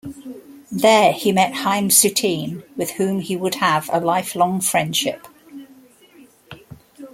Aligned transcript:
There 0.71 1.11
he 1.13 1.31
met 1.31 1.53
Chaim 1.57 1.89
Soutine, 1.89 2.63
with 2.75 2.89
whom 2.93 3.19
he 3.19 3.35
would 3.37 3.53
have 3.53 3.87
a 3.93 3.99
lifelong 3.99 4.59
friendship. 4.59 5.27